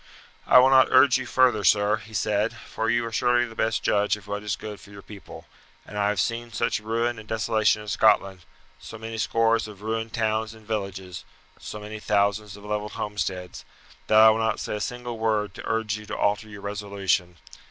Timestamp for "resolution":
16.61-17.37